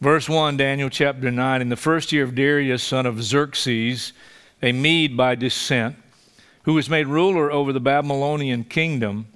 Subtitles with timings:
[0.00, 1.62] Verse 1, Daniel chapter 9.
[1.62, 4.12] In the first year of Darius, son of Xerxes,
[4.62, 5.96] a Mede by descent,
[6.64, 9.26] who was made ruler over the Babylonian kingdom,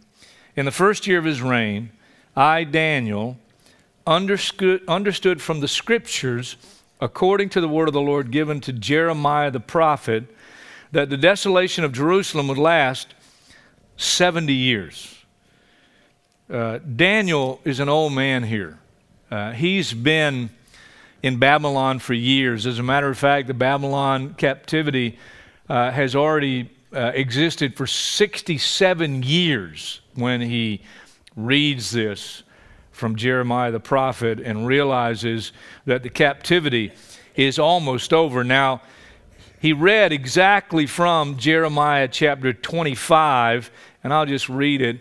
[0.57, 1.91] in the first year of his reign,
[2.37, 3.39] I, Daniel,
[4.07, 6.57] understood, from the scriptures,
[7.01, 10.25] according to the word of the Lord given to Jeremiah the prophet,
[10.93, 13.15] that the desolation of Jerusalem would last
[13.97, 15.25] 70 years.
[16.53, 18.79] Uh, Daniel is an old man here.
[19.31, 20.51] Uh, he's been
[21.23, 22.67] in Babylon for years.
[22.67, 25.19] As a matter of fact, the Babylon captivity
[25.69, 30.83] uh, has already uh, existed for 67 years when he
[31.37, 32.43] reads this
[32.91, 35.53] from Jeremiah the prophet and realizes
[35.87, 36.93] that the captivity
[37.37, 38.43] is almost over.
[38.43, 38.83] Now,
[39.61, 43.71] he read exactly from Jeremiah chapter 25,
[44.03, 45.01] and I'll just read it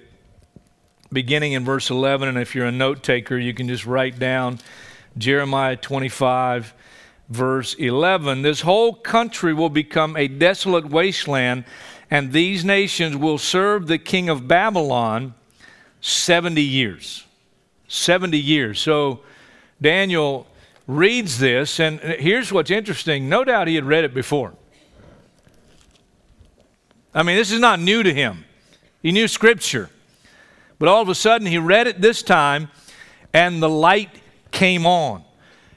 [1.11, 2.27] beginning in verse 11.
[2.27, 4.59] And if you're a note taker, you can just write down
[5.17, 6.73] Jeremiah 25,
[7.29, 8.41] verse 11.
[8.41, 11.65] This whole country will become a desolate wasteland,
[12.11, 15.33] and these nations will serve the king of Babylon
[16.01, 17.25] 70 years.
[17.87, 18.79] 70 years.
[18.79, 19.21] So
[19.81, 20.47] Daniel
[20.87, 23.29] reads this, and here's what's interesting.
[23.29, 24.53] No doubt he had read it before.
[27.13, 28.45] I mean, this is not new to him.
[29.01, 29.89] He knew Scripture.
[30.79, 32.69] But all of a sudden, he read it this time,
[33.33, 34.09] and the light
[34.51, 35.23] came on.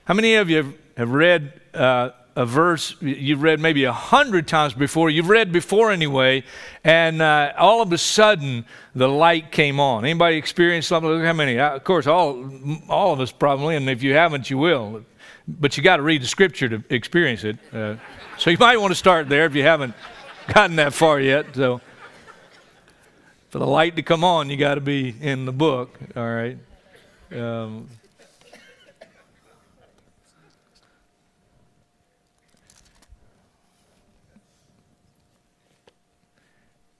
[0.04, 4.74] How many of you have read uh, a verse you've read maybe a hundred times
[4.74, 5.10] before?
[5.10, 6.44] You've read before anyway,
[6.84, 10.04] and uh, all of a sudden the light came on.
[10.04, 11.20] Anybody experienced something?
[11.20, 11.58] How many?
[11.58, 12.48] Uh, of course, all
[12.88, 15.04] all of us probably, and if you haven't, you will.
[15.48, 17.58] But you got to read the scripture to experience it.
[17.72, 17.96] Uh,
[18.38, 19.94] so you might want to start there if you haven't
[20.54, 21.46] gotten that far yet.
[21.54, 21.80] So
[23.52, 26.56] for the light to come on, you got to be in the book, all right?
[27.30, 27.86] Um,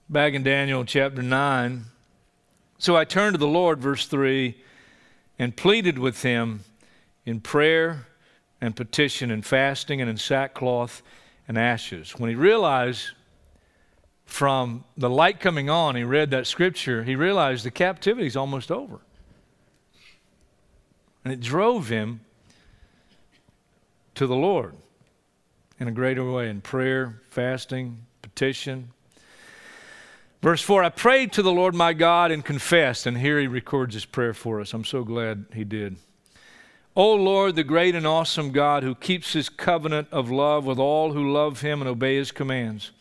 [0.07, 1.85] back in Daniel chapter 9.
[2.77, 4.55] So I turned to the Lord, verse 3,
[5.39, 6.65] and pleaded with him
[7.25, 8.05] in prayer
[8.61, 11.01] and petition and fasting and in sackcloth
[11.47, 12.11] and ashes.
[12.11, 13.09] When he realized
[14.25, 18.71] from the light coming on, he read that scripture, he realized the captivity is almost
[18.71, 18.99] over.
[21.23, 22.21] And it drove him
[24.15, 24.75] to the Lord
[25.79, 28.89] in a greater way in prayer, fasting, petition.
[30.41, 33.93] Verse 4 I prayed to the Lord my God and confessed, and here he records
[33.93, 34.73] his prayer for us.
[34.73, 35.97] I'm so glad he did.
[36.95, 41.13] O Lord, the great and awesome God who keeps his covenant of love with all
[41.13, 42.91] who love him and obey his commands.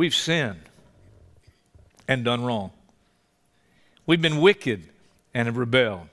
[0.00, 0.62] We've sinned
[2.08, 2.70] and done wrong.
[4.06, 4.88] We've been wicked
[5.34, 6.08] and have rebelled.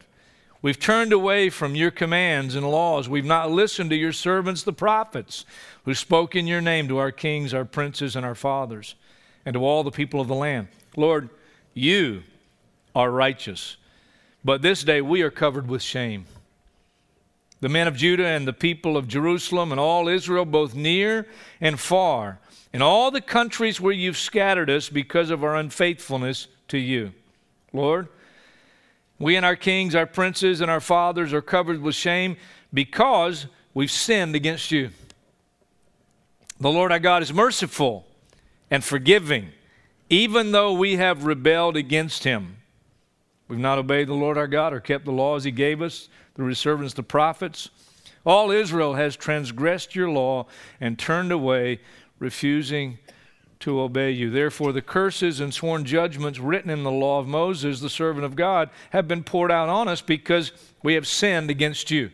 [0.61, 3.07] We've turned away from your commands and laws.
[3.07, 5.45] We've not listened to your servants, the prophets,
[5.85, 8.95] who spoke in your name to our kings, our princes, and our fathers,
[9.45, 10.67] and to all the people of the land.
[10.97, 11.29] Lord,
[11.73, 12.23] you
[12.93, 13.77] are righteous,
[14.43, 16.25] but this day we are covered with shame.
[17.61, 21.25] The men of Judah and the people of Jerusalem and all Israel, both near
[21.61, 22.39] and far,
[22.73, 27.13] in all the countries where you've scattered us because of our unfaithfulness to you.
[27.73, 28.07] Lord,
[29.19, 32.37] we and our kings, our princes, and our fathers are covered with shame
[32.73, 34.91] because we've sinned against you.
[36.59, 38.05] The Lord our God is merciful
[38.69, 39.49] and forgiving,
[40.09, 42.57] even though we have rebelled against him.
[43.47, 46.47] We've not obeyed the Lord our God or kept the laws he gave us through
[46.47, 47.69] his servants, the prophets.
[48.25, 50.47] All Israel has transgressed your law
[50.81, 51.79] and turned away
[52.19, 52.99] refusing
[53.59, 54.29] to obey you.
[54.29, 58.35] Therefore, the curses and sworn judgments written in the law of Moses, the servant of
[58.35, 60.51] God, have been poured out on us because
[60.83, 62.11] we have sinned against you.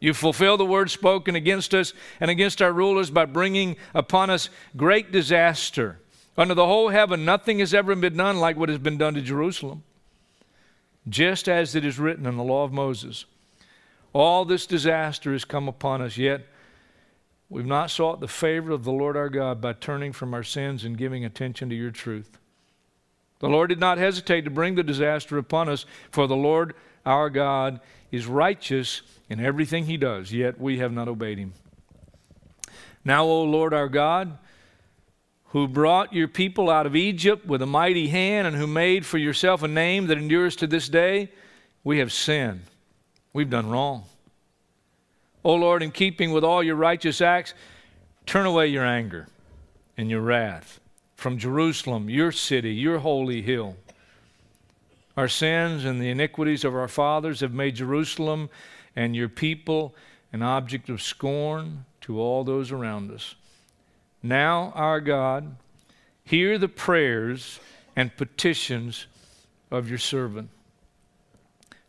[0.00, 4.48] You fulfill the word spoken against us and against our rulers by bringing upon us
[4.76, 6.00] great disaster.
[6.36, 9.20] Under the whole heaven, nothing has ever been done like what has been done to
[9.20, 9.84] Jerusalem.
[11.08, 13.26] Just as it is written in the law of Moses,
[14.12, 16.46] all this disaster has come upon us, yet
[17.52, 20.84] We've not sought the favor of the Lord our God by turning from our sins
[20.84, 22.38] and giving attention to your truth.
[23.40, 27.28] The Lord did not hesitate to bring the disaster upon us, for the Lord our
[27.28, 31.52] God is righteous in everything he does, yet we have not obeyed him.
[33.04, 34.38] Now, O Lord our God,
[35.48, 39.18] who brought your people out of Egypt with a mighty hand and who made for
[39.18, 41.28] yourself a name that endures to this day,
[41.84, 42.62] we have sinned.
[43.34, 44.04] We've done wrong.
[45.44, 47.54] O Lord, in keeping with all your righteous acts,
[48.26, 49.28] turn away your anger
[49.96, 50.80] and your wrath
[51.16, 53.76] from Jerusalem, your city, your holy hill.
[55.16, 58.48] Our sins and the iniquities of our fathers have made Jerusalem
[58.96, 59.94] and your people
[60.32, 63.34] an object of scorn to all those around us.
[64.22, 65.56] Now, our God,
[66.24, 67.60] hear the prayers
[67.94, 69.06] and petitions
[69.70, 70.48] of your servant.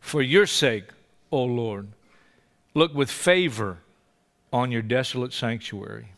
[0.00, 0.84] For your sake,
[1.30, 1.88] O Lord,
[2.74, 3.78] look with favor
[4.52, 6.12] on your desolate sanctuary.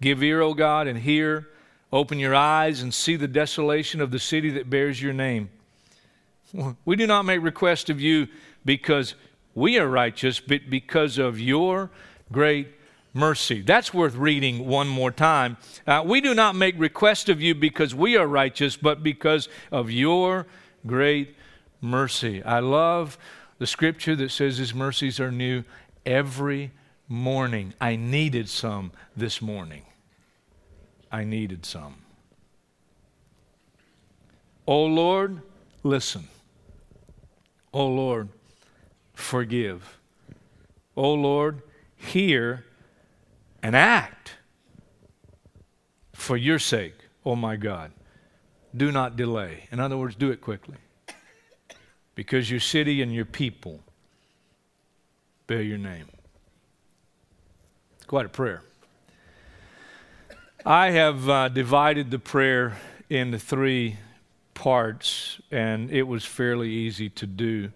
[0.00, 1.48] Give ear, O God, and hear.
[1.92, 5.48] Open your eyes and see the desolation of the city that bears your name.
[6.84, 8.28] We do not make request of you
[8.64, 9.14] because
[9.54, 11.90] we are righteous, but because of your
[12.32, 12.68] great
[13.12, 13.62] mercy.
[13.62, 15.56] That's worth reading one more time.
[15.86, 19.90] Uh, we do not make request of you because we are righteous, but because of
[19.90, 20.46] your
[20.86, 21.36] great
[21.80, 22.42] mercy.
[22.42, 23.16] I love
[23.64, 25.64] the scripture that says his mercies are new
[26.04, 26.70] every
[27.08, 27.72] morning.
[27.80, 29.84] I needed some this morning.
[31.10, 31.94] I needed some.
[34.68, 35.40] Oh Lord,
[35.82, 36.28] listen.
[37.72, 38.28] Oh Lord,
[39.14, 39.96] forgive.
[40.94, 41.62] Oh Lord,
[41.96, 42.66] hear
[43.62, 44.36] and act
[46.12, 47.92] for your sake, oh my God.
[48.76, 49.68] Do not delay.
[49.72, 50.76] In other words, do it quickly.
[52.14, 53.80] Because your city and your people
[55.46, 56.06] bear your name.
[57.96, 58.62] It's quite a prayer.
[60.64, 62.78] I have uh, divided the prayer
[63.10, 63.96] into three
[64.54, 67.70] parts, and it was fairly easy to do.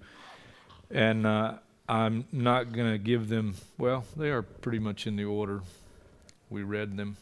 [0.90, 1.54] And uh,
[1.88, 5.60] I'm not going to give them, well, they are pretty much in the order
[6.48, 7.16] we read them.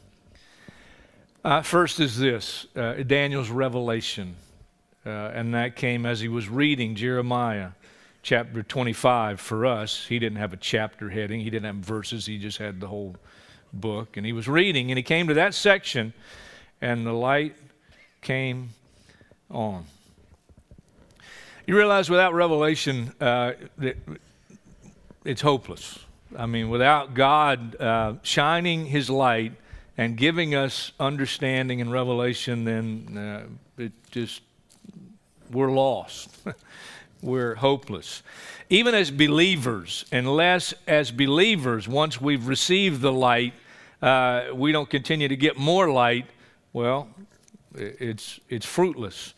[1.44, 4.36] Uh, first is this uh, Daniel's revelation.
[5.06, 7.70] Uh, and that came as he was reading Jeremiah
[8.22, 10.04] chapter 25 for us.
[10.06, 13.14] He didn't have a chapter heading, he didn't have verses, he just had the whole
[13.72, 14.16] book.
[14.16, 16.12] And he was reading, and he came to that section,
[16.80, 17.56] and the light
[18.20, 18.70] came
[19.50, 19.84] on.
[21.66, 23.52] You realize without revelation, uh,
[25.24, 25.98] it's hopeless.
[26.36, 29.52] I mean, without God uh, shining His light
[29.96, 34.42] and giving us understanding and revelation, then uh, it just,
[35.50, 36.30] we're lost.
[37.22, 38.22] we're hopeless.
[38.68, 43.54] Even as believers, unless as believers, once we've received the light,
[44.02, 46.26] uh, we don't continue to get more light,
[46.72, 47.08] well,
[47.74, 49.34] it's, it's fruitless.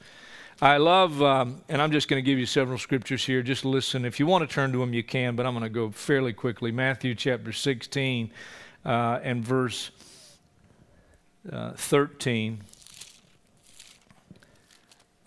[0.61, 3.43] I love, um, and I'm just going to give you several scriptures here.
[3.43, 4.05] Just listen.
[4.05, 6.33] If you want to turn to them, you can, but I'm going to go fairly
[6.33, 6.73] quickly.
[6.73, 8.33] Matthew chapter 16
[8.85, 9.93] uh, and verse
[11.53, 12.65] uh, 13.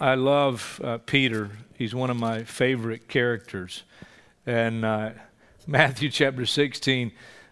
[0.01, 1.51] I love uh, Peter.
[1.77, 3.83] He's one of my favorite characters.
[4.47, 5.11] And uh,
[5.67, 7.11] Matthew chapter 16,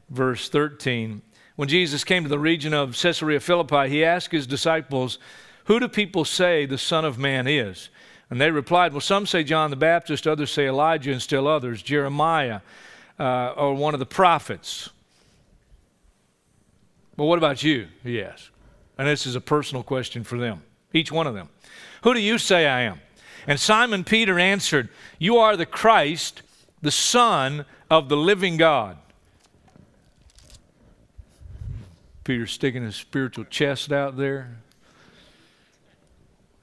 [0.10, 1.22] verse 13.
[1.58, 5.20] When Jesus came to the region of Caesarea Philippi, he asked his disciples,
[5.66, 7.90] who do people say the Son of Man is?
[8.32, 11.84] And they replied, Well, some say John the Baptist, others say Elijah, and still others,
[11.84, 12.62] Jeremiah,
[13.20, 14.90] uh, or one of the prophets.
[17.16, 17.90] Well, what about you?
[18.02, 18.50] He asked.
[18.98, 20.64] And this is a personal question for them,
[20.94, 21.50] each one of them.
[22.04, 23.00] Who do you say I am?
[23.48, 26.42] And Simon Peter answered, You are the Christ,
[26.82, 28.98] the Son of the living God.
[32.24, 34.58] Peter sticking his spiritual chest out there.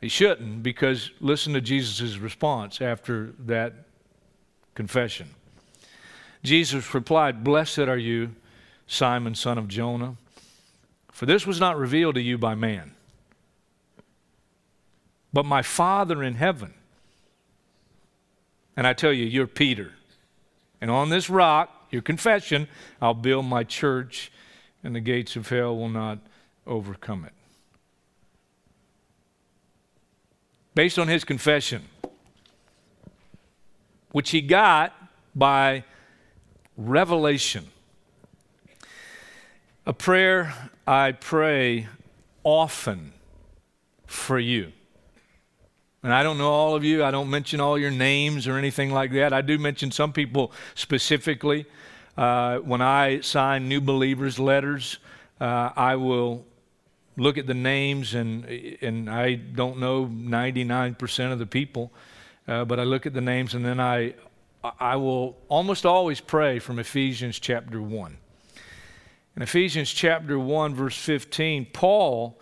[0.01, 3.73] He shouldn't because listen to Jesus' response after that
[4.75, 5.31] confession.
[6.45, 8.37] Jesus replied, Blessed are you,
[8.87, 10.17] Simon, son of Jonah,
[11.11, 12.93] for this was not revealed to you by man,
[15.37, 16.73] but my Father in heaven.
[18.75, 19.93] And I tell you, you're Peter.
[20.81, 22.69] And on this rock, your confession,
[23.03, 24.33] I'll build my church,
[24.83, 26.21] and the gates of hell will not
[26.67, 27.35] overcome it.
[30.75, 31.83] based on his confession,
[34.13, 34.93] which he got
[35.35, 35.83] by
[36.77, 37.67] revelation.
[39.87, 41.89] A prayer I pray
[42.45, 43.15] often
[44.07, 44.73] for you.
[46.07, 47.03] And I don't know all of you.
[47.03, 49.33] I don't mention all your names or anything like that.
[49.33, 51.67] I do mention some people specifically.
[52.17, 54.99] Uh, when I sign new believers' letters,
[55.41, 56.47] uh, I will
[57.17, 61.91] look at the names, and, and I don't know 99% of the people,
[62.47, 64.15] uh, but I look at the names, and then I,
[64.79, 68.17] I will almost always pray from Ephesians chapter 1.
[69.35, 72.39] In Ephesians chapter 1, verse 15, Paul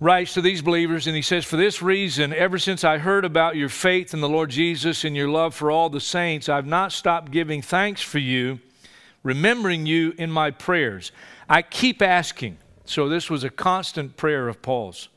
[0.00, 3.56] writes to these believers and he says, For this reason, ever since I heard about
[3.56, 6.92] your faith in the Lord Jesus and your love for all the saints, I've not
[6.92, 8.60] stopped giving thanks for you,
[9.22, 11.12] remembering you in my prayers.
[11.48, 15.08] I keep asking so this was a constant prayer of Paul's.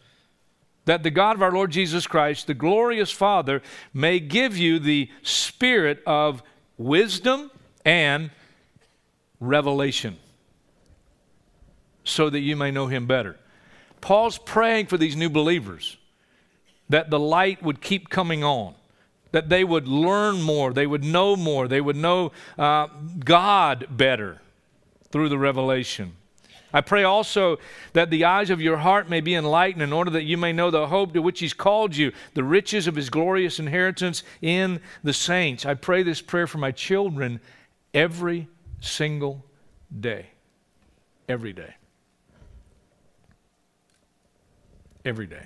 [0.86, 3.62] that the God of our Lord Jesus Christ, the glorious Father,
[3.93, 6.41] may give you the spirit of
[6.77, 7.51] wisdom
[7.84, 8.31] and
[9.41, 10.17] revelation
[12.05, 13.38] so that you may know him better.
[14.07, 15.97] Paul's praying for these new believers
[16.87, 18.73] that the light would keep coming on,
[19.33, 22.87] that they would learn more, they would know more, they would know uh,
[23.19, 24.41] God better
[25.11, 26.13] through the revelation.
[26.71, 27.57] I pray also
[27.91, 30.71] that the eyes of your heart may be enlightened in order that you may know
[30.71, 35.11] the hope to which He's called you, the riches of His glorious inheritance in the
[35.11, 35.65] saints.
[35.65, 37.41] I pray this prayer for my children
[37.93, 38.47] every
[38.79, 39.43] single
[39.99, 40.27] day.
[41.27, 41.75] Every day.
[45.07, 45.45] Every day.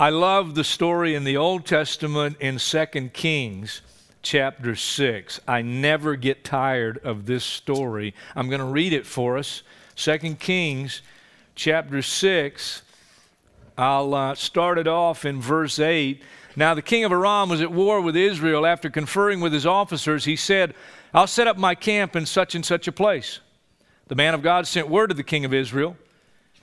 [0.00, 3.82] I love the story in the Old Testament in 2 Kings
[4.20, 5.40] chapter 6.
[5.46, 8.16] I never get tired of this story.
[8.34, 9.62] I'm going to read it for us.
[9.94, 11.02] 2 Kings
[11.54, 12.82] chapter 6.
[13.78, 16.20] I'll uh, start it off in verse 8.
[16.56, 18.66] Now, the king of Aram was at war with Israel.
[18.66, 20.74] After conferring with his officers, he said,
[21.14, 23.38] I'll set up my camp in such and such a place.
[24.08, 25.96] The man of God sent word to the king of Israel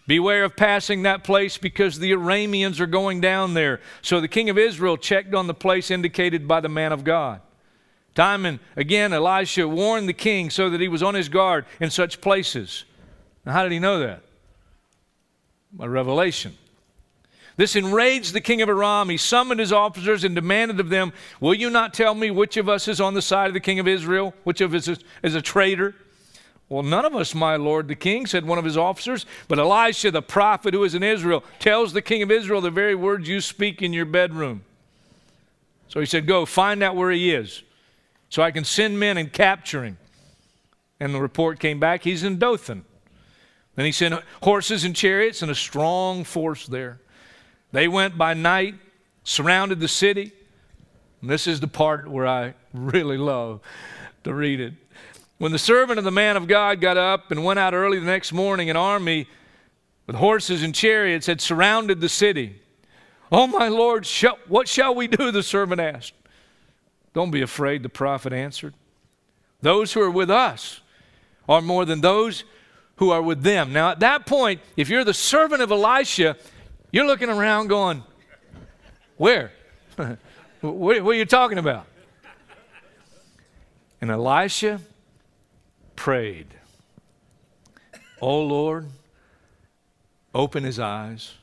[0.10, 3.80] Beware of passing that place because the Arameans are going down there.
[4.02, 7.42] So the king of Israel checked on the place indicated by the man of God.
[8.16, 11.92] Time and again, Elisha warned the king so that he was on his guard in
[11.92, 12.86] such places.
[13.46, 14.24] Now, how did he know that?
[15.72, 16.58] By revelation.
[17.56, 19.10] This enraged the king of Aram.
[19.10, 22.68] He summoned his officers and demanded of them, Will you not tell me which of
[22.68, 24.34] us is on the side of the king of Israel?
[24.44, 25.94] Which of us is, is a traitor?
[26.70, 29.26] Well, none of us, my lord the king, said one of his officers.
[29.48, 32.96] But Elisha, the prophet who is in Israel, tells the king of Israel the very
[32.96, 34.64] words you speak in your bedroom.
[35.88, 37.64] So he said, Go, find out where he is
[38.30, 39.98] so I can send men and capture him.
[41.00, 42.86] And the report came back he's in Dothan.
[43.76, 47.00] Then he sent horses and chariots and a strong force there.
[47.72, 48.76] They went by night,
[49.24, 50.32] surrounded the city.
[51.22, 53.62] And this is the part where I really love
[54.24, 54.74] to read it.
[55.40, 58.06] When the servant of the man of God got up and went out early the
[58.06, 59.26] next morning, an army
[60.06, 62.62] with horses and chariots had surrounded the city.
[63.32, 64.06] Oh, my Lord,
[64.48, 65.32] what shall we do?
[65.32, 66.14] The servant asked.
[67.14, 68.74] Don't be afraid, the prophet answered.
[69.62, 70.82] Those who are with us
[71.48, 72.44] are more than those
[72.98, 73.72] who are with them.
[73.72, 76.36] Now, at that point, if you're the servant of Elisha,
[76.92, 78.04] you're looking around going,
[79.16, 79.54] Where?
[80.62, 81.86] what are you talking about?
[84.02, 84.82] And Elisha
[86.00, 86.48] prayed,
[88.22, 88.88] Oh Lord,
[90.34, 91.34] open his eyes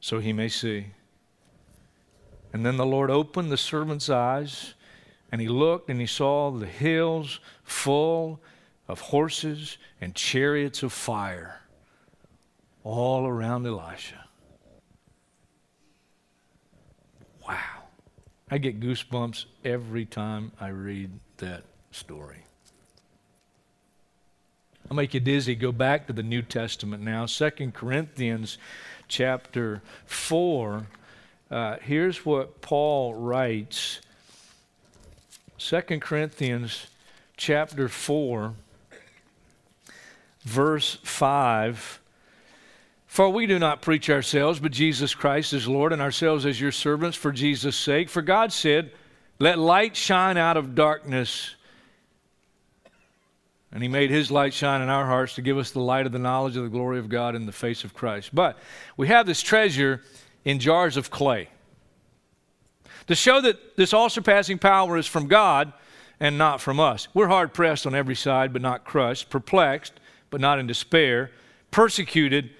[0.00, 0.88] so he may see.
[2.52, 4.74] And then the Lord opened the servant's eyes,
[5.32, 8.38] and he looked and he saw the hills full
[8.86, 11.62] of horses and chariots of fire
[12.82, 14.26] all around Elisha.
[17.48, 17.84] Wow.
[18.50, 22.44] I get goosebumps every time I read that story.
[24.90, 25.54] I'll make you dizzy.
[25.54, 27.26] Go back to the New Testament now.
[27.26, 28.58] Second Corinthians
[29.08, 30.86] chapter 4
[31.50, 34.00] uh, here's what Paul writes
[35.58, 36.88] 2 Corinthians
[37.36, 38.54] chapter 4,
[40.42, 42.00] verse 5.
[43.06, 46.72] For we do not preach ourselves, but Jesus Christ as Lord, and ourselves as your
[46.72, 48.08] servants for Jesus' sake.
[48.08, 48.90] For God said,
[49.38, 51.54] Let light shine out of darkness.
[53.74, 56.12] And He made His light shine in our hearts to give us the light of
[56.12, 58.30] the knowledge of the glory of God in the face of Christ.
[58.32, 58.56] But
[58.96, 60.00] we have this treasure
[60.44, 61.48] in jars of clay.
[63.08, 65.72] To show that this all surpassing power is from God
[66.20, 67.08] and not from us.
[67.12, 69.94] We're hard pressed on every side, but not crushed, perplexed,
[70.30, 71.30] but not in despair,
[71.70, 72.50] persecuted,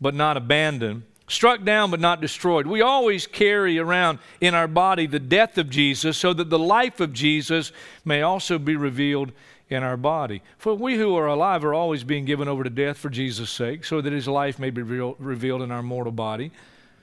[0.00, 2.66] but not abandoned, struck down, but not destroyed.
[2.66, 7.00] We always carry around in our body the death of Jesus so that the life
[7.00, 7.72] of Jesus
[8.04, 9.32] may also be revealed
[9.74, 10.40] in our body.
[10.56, 13.84] For we who are alive are always being given over to death for Jesus' sake,
[13.84, 16.52] so that his life may be revealed in our mortal body.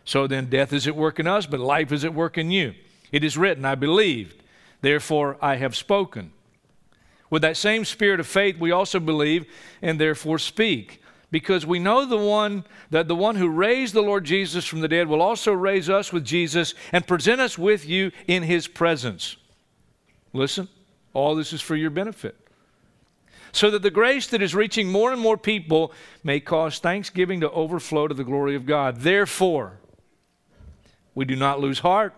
[0.06, 2.74] So then, death is at work in us, but life is at work in you.
[3.12, 4.42] It is written, I believed,
[4.82, 6.32] therefore I have spoken.
[7.30, 9.46] With that same spirit of faith, we also believe
[9.82, 14.26] and therefore speak, because we know the one that the one who raised the Lord
[14.26, 18.12] Jesus from the dead will also raise us with Jesus and present us with you
[18.28, 19.38] in his presence.
[20.34, 20.68] Listen,
[21.14, 22.41] all this is for your benefit.
[23.52, 25.94] So that the grace that is reaching more and more people
[26.24, 29.02] may cause thanksgiving to overflow to the glory of God.
[29.02, 29.80] Therefore,
[31.14, 32.16] we do not lose heart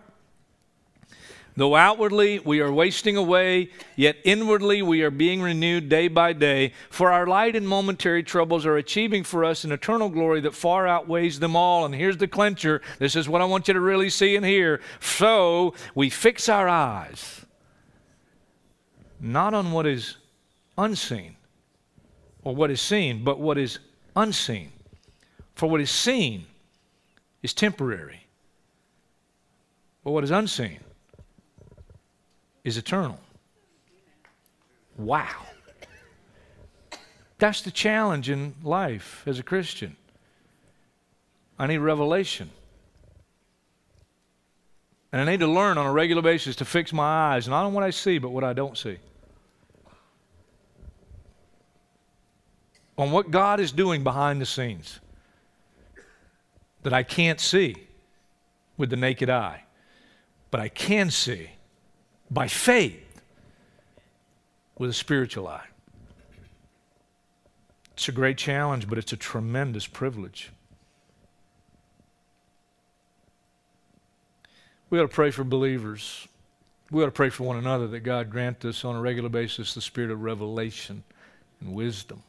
[1.56, 6.72] Though outwardly we are wasting away, yet inwardly we are being renewed day by day.
[6.90, 10.88] For our light and momentary troubles are achieving for us an eternal glory that far
[10.88, 11.84] outweighs them all.
[11.84, 14.80] And here's the clincher this is what I want you to really see and hear.
[14.98, 17.46] So we fix our eyes
[19.20, 20.16] not on what is
[20.76, 21.36] unseen
[22.42, 23.78] or what is seen, but what is
[24.14, 24.70] unseen.
[25.54, 26.46] For what is seen
[27.42, 28.26] is temporary,
[30.02, 30.80] but what is unseen
[32.64, 33.20] is eternal.
[34.96, 35.46] Wow.
[37.38, 39.96] That's the challenge in life as a Christian.
[41.58, 42.50] I need revelation.
[45.12, 47.72] And I need to learn on a regular basis to fix my eyes, not on
[47.72, 48.98] what I see, but what I don't see.
[52.96, 55.00] On what God is doing behind the scenes
[56.82, 57.74] that I can't see
[58.76, 59.64] with the naked eye,
[60.50, 61.50] but I can see
[62.30, 63.20] by faith
[64.78, 65.66] with a spiritual eye.
[67.94, 70.50] It's a great challenge, but it's a tremendous privilege.
[74.90, 76.28] We ought to pray for believers.
[76.90, 79.74] We ought to pray for one another that God grant us on a regular basis
[79.74, 81.02] the spirit of revelation
[81.60, 82.22] and wisdom.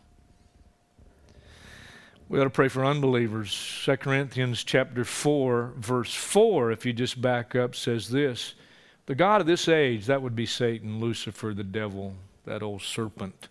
[2.28, 3.82] We ought to pray for unbelievers.
[3.86, 8.56] 2 Corinthians chapter 4, verse 4, if you just back up, says this
[9.06, 12.16] the God of this age, that would be Satan, Lucifer, the devil,
[12.46, 13.50] that old serpent.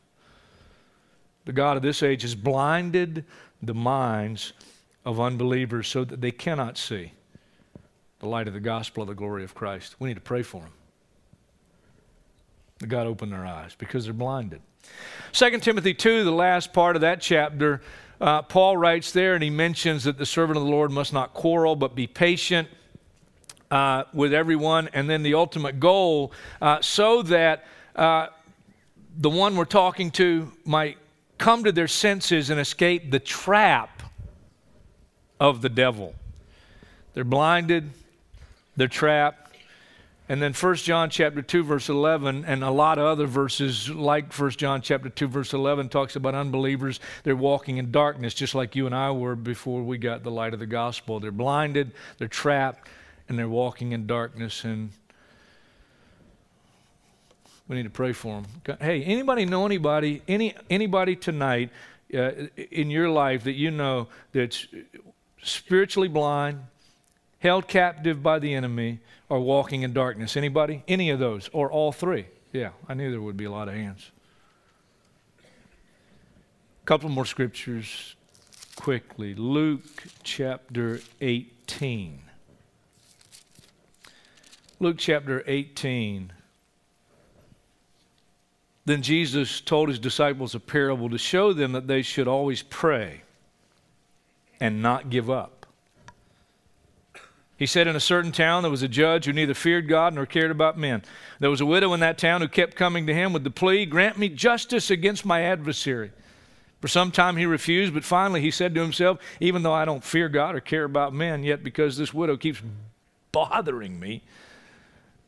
[1.44, 3.24] The God of this age has blinded
[3.62, 4.52] the minds
[5.04, 7.12] of unbelievers so that they cannot see
[8.18, 9.94] the light of the gospel of the glory of Christ.
[10.00, 10.72] We need to pray for them.
[12.88, 14.60] God open their eyes because they're blinded.
[15.32, 17.80] 2 Timothy 2, the last part of that chapter,
[18.24, 21.34] uh, Paul writes there and he mentions that the servant of the Lord must not
[21.34, 22.68] quarrel but be patient
[23.70, 27.66] uh, with everyone, and then the ultimate goal, uh, so that
[27.96, 28.28] uh,
[29.18, 30.96] the one we're talking to might
[31.36, 34.02] come to their senses and escape the trap
[35.38, 36.14] of the devil.
[37.12, 37.90] They're blinded,
[38.76, 39.43] they're trapped.
[40.26, 44.32] And then 1 John chapter 2 verse 11 and a lot of other verses like
[44.32, 48.74] 1 John chapter 2 verse 11 talks about unbelievers they're walking in darkness just like
[48.74, 51.20] you and I were before we got the light of the gospel.
[51.20, 52.88] They're blinded, they're trapped,
[53.28, 54.90] and they're walking in darkness and
[57.68, 58.78] we need to pray for them.
[58.80, 61.70] Hey, anybody know anybody, any anybody tonight
[62.14, 64.66] uh, in your life that you know that's
[65.42, 66.60] spiritually blind,
[67.44, 70.36] held captive by the enemy, or walking in darkness?
[70.36, 70.82] Anybody?
[70.88, 72.26] Any of those, or all three?
[72.52, 74.10] Yeah, I knew there would be a lot of hands.
[76.82, 78.16] A couple more scriptures
[78.76, 79.34] quickly.
[79.34, 82.18] Luke chapter 18.
[84.80, 86.32] Luke chapter 18.
[88.86, 93.22] Then Jesus told his disciples a parable to show them that they should always pray
[94.60, 95.53] and not give up.
[97.64, 100.26] He said, In a certain town there was a judge who neither feared God nor
[100.26, 101.02] cared about men.
[101.40, 103.86] There was a widow in that town who kept coming to him with the plea,
[103.86, 106.10] Grant me justice against my adversary.
[106.82, 110.04] For some time he refused, but finally he said to himself, Even though I don't
[110.04, 112.60] fear God or care about men, yet because this widow keeps
[113.32, 114.22] bothering me,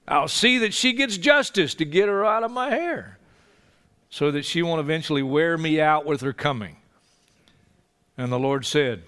[0.07, 3.17] I'll see that she gets justice to get her out of my hair
[4.11, 6.77] so that she won't eventually wear me out with her coming.
[8.19, 9.05] And the Lord said,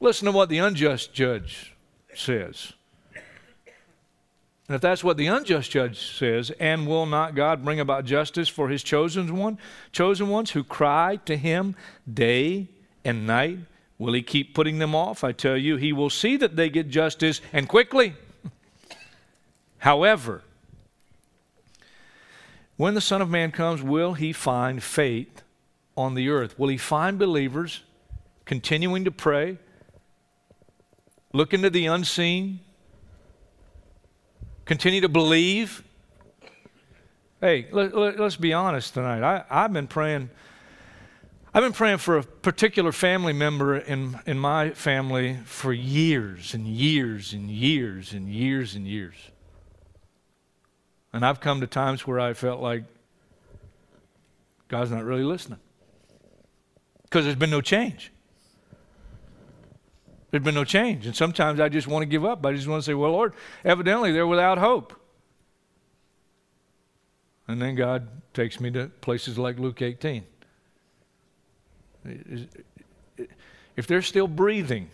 [0.00, 1.74] Listen to what the unjust judge
[2.14, 2.72] says.
[3.14, 8.48] And if that's what the unjust judge says, and will not God bring about justice
[8.48, 9.58] for his chosen one,
[9.90, 11.74] chosen ones who cry to him
[12.12, 12.68] day
[13.04, 13.58] and night?
[13.98, 15.24] Will he keep putting them off?
[15.24, 18.14] I tell you, he will see that they get justice and quickly.
[19.78, 20.42] However,
[22.76, 25.42] when the Son of Man comes, will he find faith
[25.96, 26.58] on the earth?
[26.58, 27.82] Will he find believers
[28.44, 29.58] continuing to pray,
[31.32, 32.60] look into the unseen,
[34.64, 35.82] continue to believe?
[37.40, 39.22] Hey, let, us let, be honest tonight.
[39.22, 40.30] I, I've been praying.
[41.52, 46.66] I've been praying for a particular family member in, in my family for years and
[46.66, 49.16] years and years and years and years.
[51.12, 52.84] And I've come to times where I felt like
[54.68, 55.58] God's not really listening
[57.02, 58.12] because there's been no change.
[60.30, 61.06] There's been no change.
[61.06, 62.44] And sometimes I just want to give up.
[62.46, 63.32] I just want to say, well, Lord,
[63.64, 64.94] evidently they're without hope.
[67.48, 70.24] And then God takes me to places like Luke 18.
[73.76, 74.88] If they're still breathing,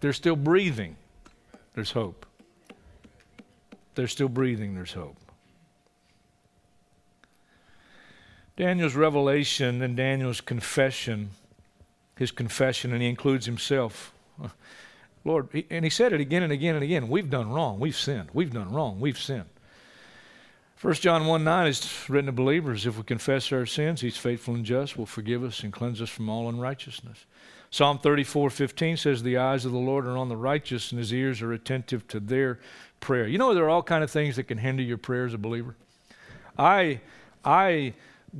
[0.00, 0.96] they're still breathing,
[1.74, 2.26] there's hope
[4.00, 5.16] they're still breathing, there's hope.
[8.56, 11.30] Daniel's revelation and Daniel's confession,
[12.16, 14.12] his confession, and he includes himself.
[15.24, 17.08] Lord, and he said it again and again and again.
[17.08, 17.78] We've done wrong.
[17.78, 18.30] We've sinned.
[18.32, 19.00] We've done wrong.
[19.00, 19.50] We've sinned.
[20.80, 24.54] 1 John 1 9 is written to believers if we confess our sins, he's faithful
[24.54, 27.26] and just, will forgive us and cleanse us from all unrighteousness.
[27.70, 31.12] Psalm 34 15 says, The eyes of the Lord are on the righteous, and his
[31.12, 32.58] ears are attentive to their
[32.98, 33.28] prayer.
[33.28, 35.38] You know, there are all kind of things that can hinder your prayer as a
[35.38, 35.76] believer.
[36.58, 37.00] I,
[37.44, 37.94] I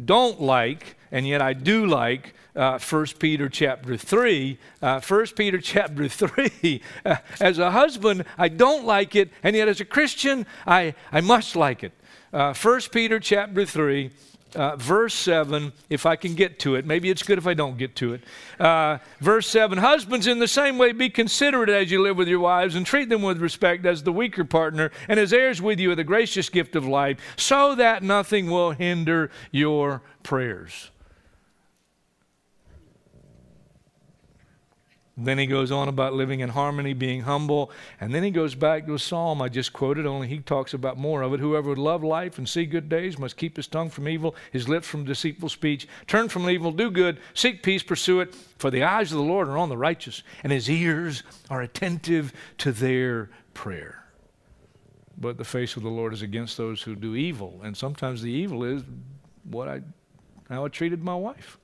[0.05, 4.59] don't like, and yet I do like, uh, 1 Peter chapter 3.
[4.83, 6.83] Uh, 1 Peter chapter 3.
[7.05, 11.21] Uh, as a husband, I don't like it, and yet as a Christian, I, I
[11.21, 11.93] must like it.
[12.33, 14.11] Uh, 1 Peter chapter 3,
[14.55, 16.87] uh, verse 7, if I can get to it.
[16.87, 18.23] Maybe it's good if I don't get to it.
[18.59, 22.41] Uh, verse 7 Husbands, in the same way, be considerate as you live with your
[22.41, 25.91] wives and treat them with respect as the weaker partner and as heirs with you
[25.91, 30.91] of the gracious gift of life, so that nothing will hinder your prayers.
[35.25, 37.71] Then he goes on about living in harmony, being humble.
[38.01, 40.99] And then he goes back to a psalm I just quoted, only he talks about
[40.99, 41.41] more of it.
[41.41, 44.69] Whoever would love life and see good days must keep his tongue from evil, his
[44.69, 45.87] lips from deceitful speech.
[46.07, 48.35] Turn from evil, do good, seek peace, pursue it.
[48.59, 52.33] For the eyes of the Lord are on the righteous, and his ears are attentive
[52.59, 54.05] to their prayer.
[55.19, 57.61] But the face of the Lord is against those who do evil.
[57.63, 58.83] And sometimes the evil is
[59.45, 59.83] what I,
[60.49, 61.59] how I treated my wife.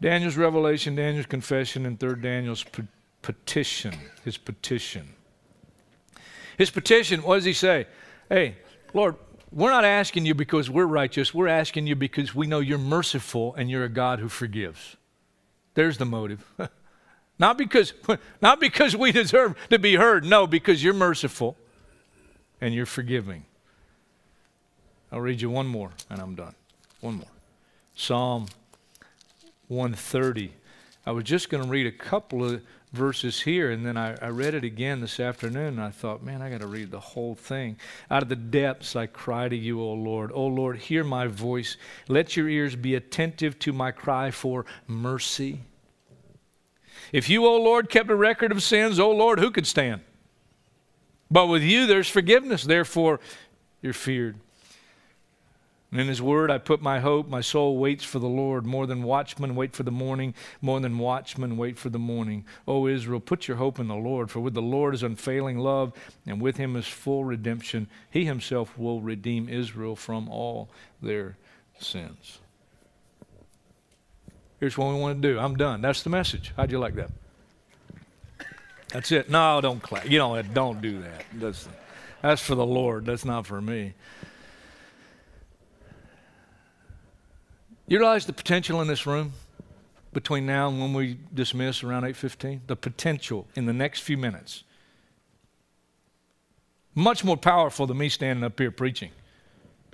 [0.00, 2.84] Daniel's revelation, Daniel's confession, and third Daniel's pe-
[3.22, 5.14] petition, his petition.
[6.58, 7.86] His petition, what does he say?
[8.28, 8.56] Hey,
[8.92, 9.16] Lord,
[9.52, 11.32] we're not asking you because we're righteous.
[11.32, 14.96] We're asking you because we know you're merciful and you're a God who forgives.
[15.74, 16.44] There's the motive.
[17.38, 17.92] not because
[18.42, 20.24] not because we deserve to be heard.
[20.24, 21.56] No, because you're merciful
[22.60, 23.44] and you're forgiving.
[25.12, 26.54] I'll read you one more and I'm done.
[27.00, 27.28] One more.
[27.94, 28.48] Psalm
[29.68, 30.52] 130.
[31.06, 34.28] I was just going to read a couple of verses here, and then I, I
[34.28, 37.34] read it again this afternoon, and I thought, man, I got to read the whole
[37.34, 37.76] thing.
[38.10, 40.30] Out of the depths I cry to you, O Lord.
[40.32, 41.76] O Lord, hear my voice.
[42.08, 45.60] Let your ears be attentive to my cry for mercy.
[47.12, 50.00] If you, O Lord, kept a record of sins, O Lord, who could stand?
[51.30, 53.20] But with you there's forgiveness, therefore
[53.82, 54.36] you're feared.
[55.94, 57.28] And in His Word, I put my hope.
[57.28, 58.66] My soul waits for the Lord.
[58.66, 60.34] More than watchmen wait for the morning.
[60.60, 62.44] More than watchmen wait for the morning.
[62.66, 64.28] O Israel, put your hope in the Lord.
[64.28, 65.92] For with the Lord is unfailing love,
[66.26, 67.86] and with Him is full redemption.
[68.10, 70.68] He Himself will redeem Israel from all
[71.00, 71.36] their
[71.78, 72.40] sins.
[74.58, 75.38] Here's what we want to do.
[75.38, 75.80] I'm done.
[75.80, 76.52] That's the message.
[76.56, 77.12] How'd you like that?
[78.88, 79.30] That's it.
[79.30, 80.10] No, don't clap.
[80.10, 81.24] You know, don't do that.
[81.34, 81.68] That's,
[82.20, 83.06] that's for the Lord.
[83.06, 83.94] That's not for me.
[87.86, 89.32] You realize the potential in this room
[90.12, 92.62] between now and when we dismiss around 8:15?
[92.66, 94.64] The potential in the next few minutes.
[96.94, 99.10] Much more powerful than me standing up here preaching.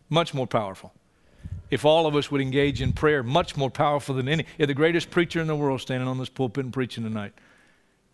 [0.09, 0.93] Much more powerful.
[1.71, 4.45] If all of us would engage in prayer, much more powerful than any.
[4.59, 7.33] You're the greatest preacher in the world standing on this pulpit and preaching tonight.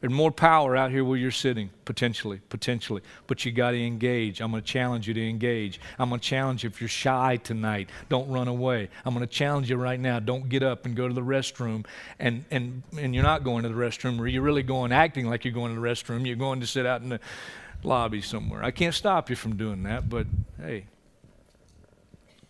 [0.00, 3.00] There's more power out here where you're sitting, potentially, potentially.
[3.26, 4.42] But you got to engage.
[4.42, 5.80] I'm going to challenge you to engage.
[5.98, 8.90] I'm going to challenge you if you're shy tonight, don't run away.
[9.06, 11.87] I'm going to challenge you right now, don't get up and go to the restroom.
[12.18, 15.46] And, and, and you're not going to the restroom, or you're really going acting like
[15.46, 16.26] you're going to the restroom.
[16.26, 17.20] You're going to sit out in the
[17.82, 18.62] lobby somewhere.
[18.62, 20.26] I can't stop you from doing that, but
[20.61, 20.87] hey.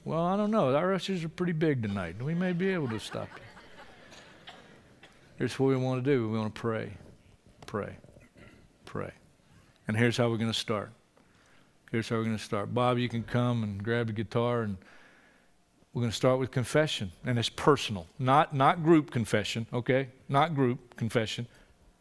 [0.05, 0.75] Well, I don't know.
[0.75, 2.21] Our ushers are pretty big tonight.
[2.21, 3.43] We may be able to stop you.
[5.39, 6.93] Here's what we want to do we want to pray
[7.67, 7.97] pray.
[8.85, 9.13] Pray.
[9.89, 10.91] And here's how we're going to start.
[11.91, 12.75] Here's how we're going to start.
[12.75, 14.77] Bob, you can come and grab the guitar and
[15.93, 17.13] we're going to start with confession.
[17.25, 18.07] And it's personal.
[18.19, 20.09] Not not group confession okay?
[20.29, 21.47] Not group confession.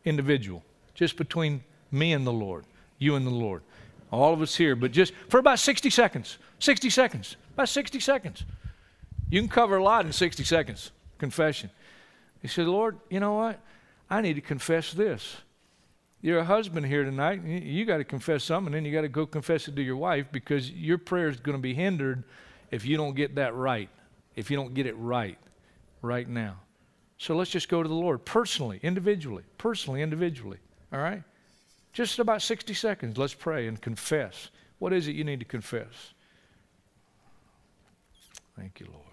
[0.03, 0.63] Individual.
[0.95, 2.65] Just between me and the lord.
[2.97, 3.61] You and the lord.
[4.11, 6.37] All of us here but just for about 60 seconds.
[6.59, 7.35] 60 seconds.
[7.53, 8.43] About 60 seconds.
[9.29, 10.91] You can cover a lot in 60 seconds.
[11.19, 11.69] Confession.
[12.41, 13.59] He said lord you know what?
[14.09, 15.37] I need to confess this
[16.25, 19.07] you're a husband here tonight, you got to confess something, and then you got to
[19.07, 22.23] go confess it to your wife because your prayer is going to be hindered
[22.71, 23.89] if you don't get that right,
[24.35, 25.37] if you don't get it right,
[26.01, 26.55] right now.
[27.19, 30.57] So let's just go to the Lord personally, individually, personally, individually.
[30.91, 31.21] All right?
[31.93, 33.19] Just about 60 seconds.
[33.19, 34.49] Let's pray and confess.
[34.79, 36.13] What is it you need to confess?
[38.57, 39.04] Thank you, Lord.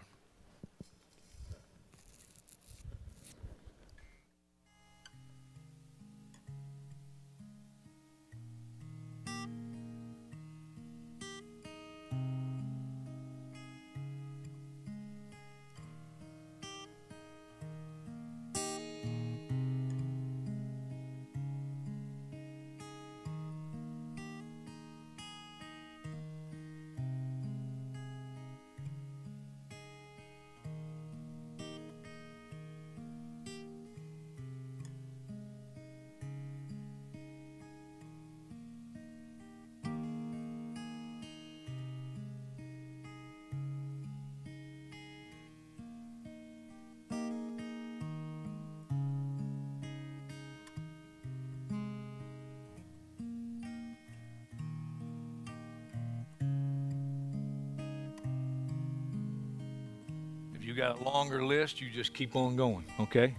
[60.72, 63.34] You got a longer list, you just keep on going, okay?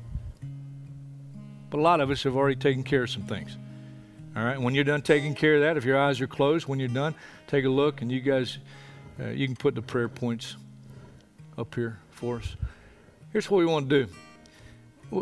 [1.71, 3.57] But a lot of us have already taken care of some things.
[4.35, 6.79] All right, when you're done taking care of that, if your eyes are closed, when
[6.79, 7.15] you're done,
[7.47, 8.59] take a look and you guys,
[9.19, 10.57] uh, you can put the prayer points
[11.57, 12.55] up here for us.
[13.31, 14.13] Here's what we want to do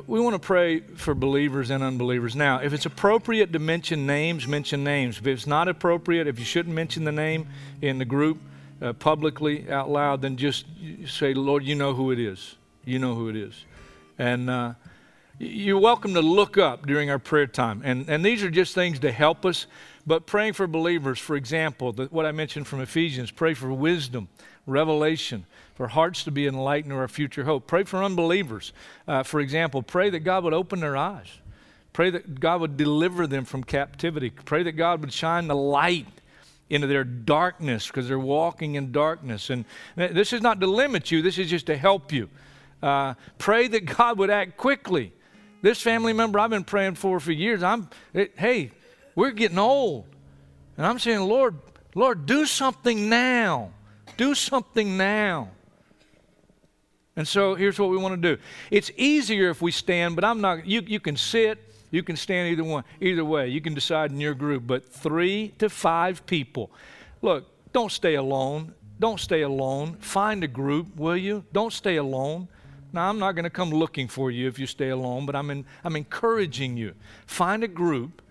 [0.08, 2.34] we want to pray for believers and unbelievers.
[2.34, 5.18] Now, if it's appropriate to mention names, mention names.
[5.18, 7.48] If it's not appropriate, if you shouldn't mention the name
[7.82, 8.40] in the group
[8.82, 10.66] uh, publicly out loud, then just
[11.08, 12.56] say, Lord, you know who it is.
[12.86, 13.66] You know who it is.
[14.18, 14.74] And uh,
[15.40, 17.82] you're welcome to look up during our prayer time.
[17.84, 19.66] And, and these are just things to help us.
[20.06, 24.30] But praying for believers, for example, the, what I mentioned from Ephesians, pray for wisdom,
[24.66, 27.68] revelation, for hearts to be enlightened or our future hope.
[27.68, 28.74] Pray for unbelievers.
[29.08, 31.28] Uh, for example, pray that God would open their eyes.
[31.94, 34.30] Pray that God would deliver them from captivity.
[34.30, 36.21] Pray that God would shine the light
[36.72, 39.50] into their darkness because they're walking in darkness.
[39.50, 42.30] And this is not to limit you, this is just to help you.
[42.82, 45.14] Uh, pray that God would act quickly.
[45.62, 48.72] This family member I've been praying for for years, I'm, it, hey,
[49.16, 50.06] we're getting old.
[50.78, 51.56] And I'm saying, Lord,
[51.94, 53.72] Lord, do something now.
[54.18, 55.50] Do something now.
[57.16, 58.42] And so here's what we want to do.
[58.72, 62.50] It's easier if we stand, but I'm not, you, you can sit, you can stand
[62.50, 63.50] either one, either way.
[63.50, 66.72] You can decide in your group, but three to five people.
[67.22, 68.74] Look, don't stay alone.
[69.00, 69.98] Don't stay alone.
[70.00, 71.44] Find a group, will you?
[71.52, 72.48] Don't stay alone.
[72.94, 75.50] Now, I'm not going to come looking for you if you stay alone, but I'm,
[75.50, 76.94] in, I'm encouraging you.
[77.26, 78.22] Find a group,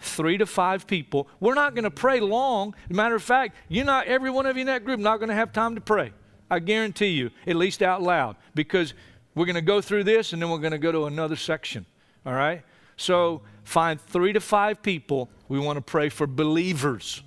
[0.00, 1.28] three to five people.
[1.40, 2.74] We're not going to pray long.
[2.88, 5.34] Matter of fact, you're not, every one of you in that group, not going to
[5.34, 6.12] have time to pray.
[6.50, 8.94] I guarantee you, at least out loud, because
[9.34, 11.86] we're going to go through this and then we're going to go to another section.
[12.26, 12.64] All right?
[12.98, 15.30] So find three to five people.
[15.48, 17.22] We want to pray for believers.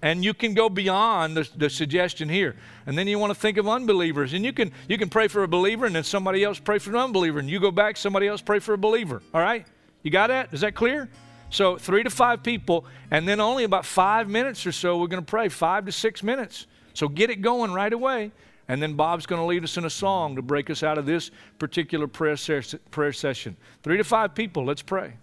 [0.00, 2.56] And you can go beyond the, the, suggestion here.
[2.86, 4.34] And then you want to think of unbelievers.
[4.34, 6.90] And you can, you can pray for a believer and then somebody else pray for
[6.90, 7.38] an unbeliever.
[7.38, 9.22] And you go back, somebody else pray for a believer.
[9.32, 9.66] All right?
[10.02, 10.52] You got that?
[10.52, 11.08] Is that clear?
[11.48, 15.24] So three to five people, and then only about five minutes or so, we're going
[15.24, 16.66] to pray, five to six minutes.
[16.92, 18.32] So get it going right away.
[18.68, 21.06] And then Bob's going to lead us in a song to break us out of
[21.06, 22.36] this particular prayer,
[22.90, 23.56] prayer session.
[23.82, 25.14] Three to five people, let's pray.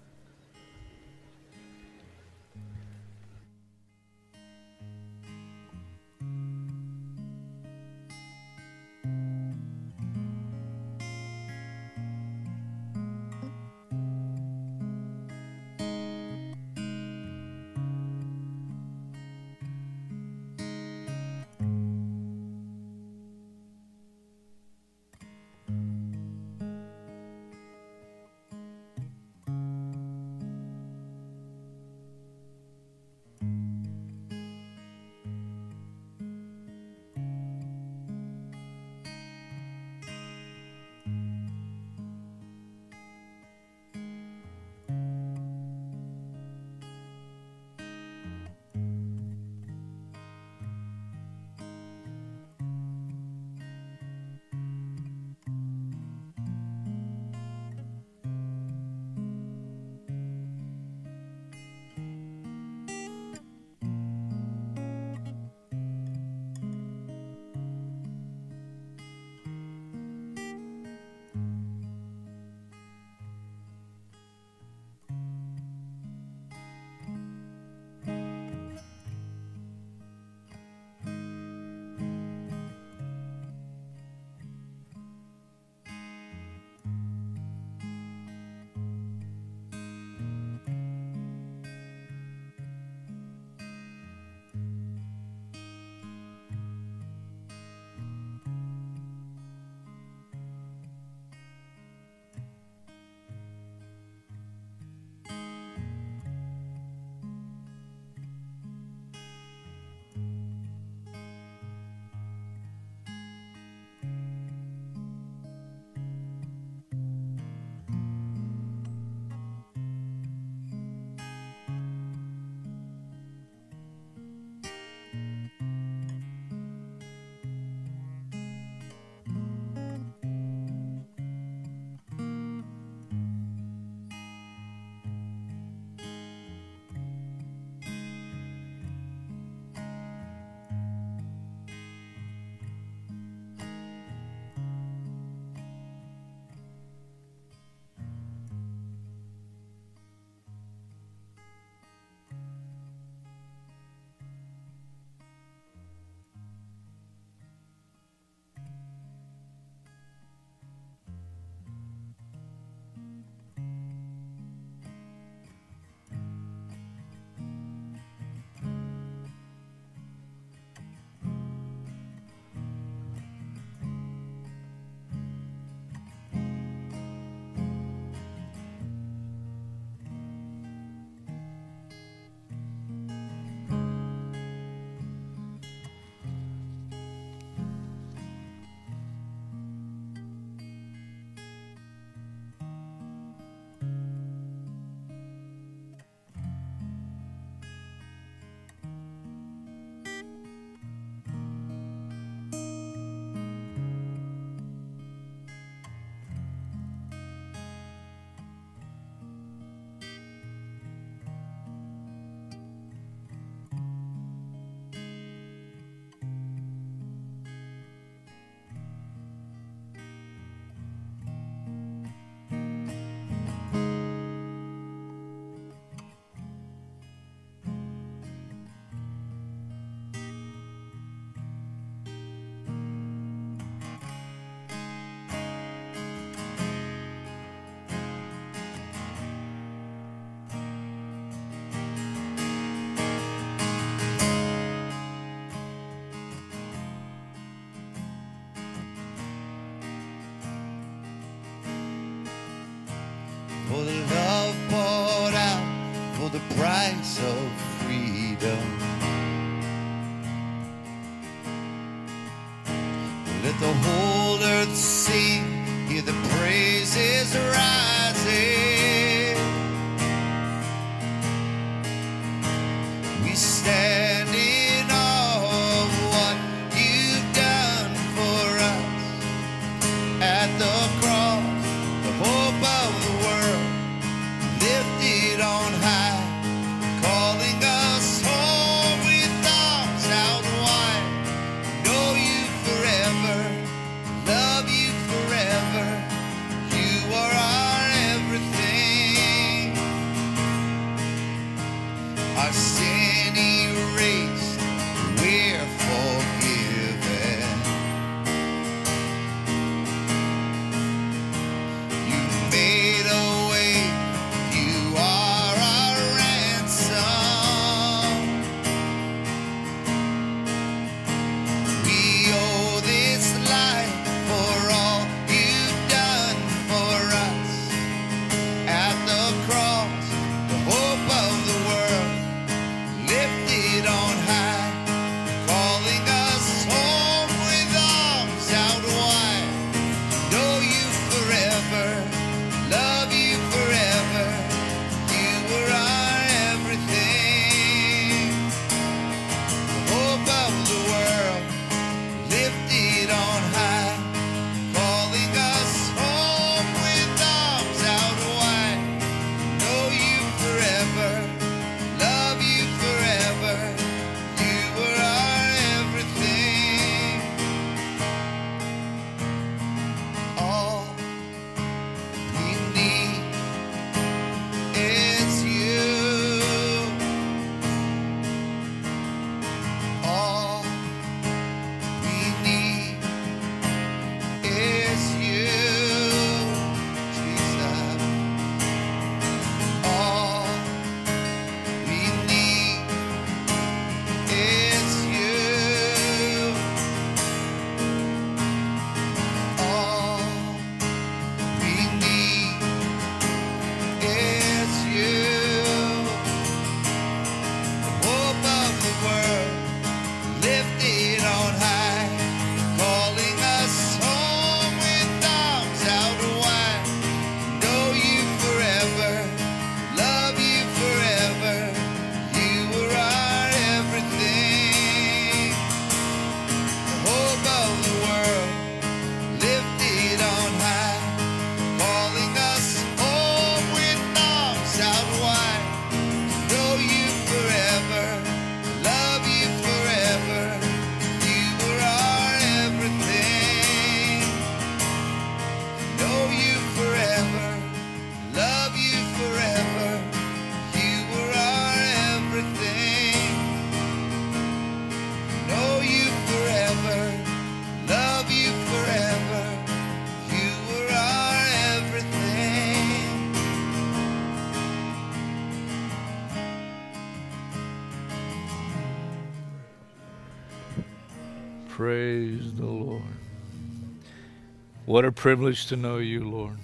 [474.92, 476.58] What a privilege to know you, Lord.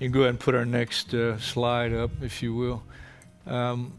[0.00, 2.82] You can go ahead and put our next uh, slide up, if you will.
[3.46, 3.92] Um,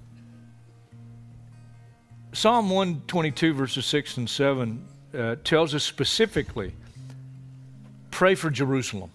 [2.34, 4.86] Psalm 122, verses 6 and 7,
[5.18, 6.74] uh, tells us specifically
[8.12, 9.12] pray for Jerusalem.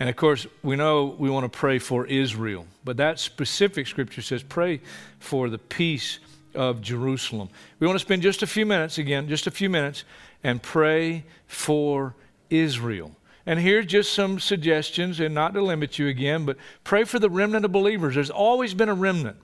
[0.00, 4.20] And of course, we know we want to pray for Israel, but that specific scripture
[4.20, 4.80] says pray
[5.20, 6.18] for the peace
[6.56, 7.50] of Jerusalem.
[7.78, 10.02] We want to spend just a few minutes, again, just a few minutes,
[10.42, 12.16] and pray for
[12.50, 13.12] Israel.
[13.48, 17.30] And here's just some suggestions, and not to limit you again, but pray for the
[17.30, 18.14] remnant of believers.
[18.14, 19.38] There's always been a remnant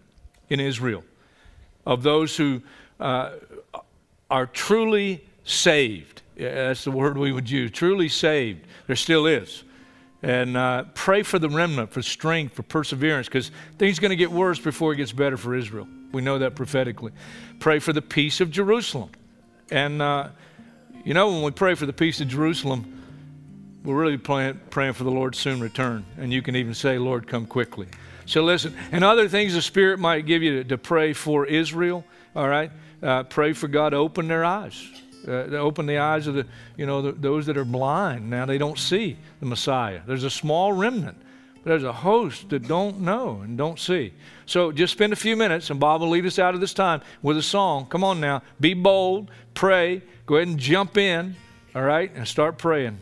[0.51, 1.03] in Israel
[1.87, 2.61] of those who
[3.01, 3.31] uh,
[4.31, 6.21] are truly saved.
[6.37, 8.67] Yeah, that's the word we would use truly saved.
[8.89, 9.65] There still is.
[10.23, 14.17] And uh, pray for the remnant, for strength, for perseverance, because things are going to
[14.17, 15.89] get worse before it gets better for Israel.
[16.13, 17.13] We know that prophetically.
[17.59, 19.13] Pray for the peace of Jerusalem.
[19.71, 20.29] And, uh,
[21.07, 23.01] you know, when we pray for the peace of Jerusalem,
[23.85, 26.05] we're really praying, praying for the Lord's soon return.
[26.19, 27.87] And you can even say, Lord, come quickly.
[28.27, 32.05] So listen, and other things the Spirit might give you to, to pray for Israel,
[32.35, 32.71] all right?
[33.03, 34.83] Uh, pray for God to open their eyes.
[35.29, 38.31] Uh, open the eyes of the, you know, the, those that are blind.
[38.31, 40.01] Now they don't see the Messiah.
[40.07, 41.19] There's a small remnant,
[41.63, 44.13] but There's a host that don't know and don't see.
[44.45, 47.01] So just spend a few minutes, and Bob will lead us out of this time
[47.23, 47.87] with a song.
[47.87, 48.43] Come on now.
[48.61, 51.35] Be bold, pray, go ahead and jump in,
[51.75, 52.99] all right, and start praying.